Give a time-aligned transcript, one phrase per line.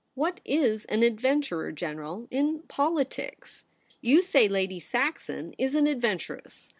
[0.25, 3.65] 'What is an adventurer, General, in poli tics?
[4.01, 6.69] You say Lady Saxon is an adven turess.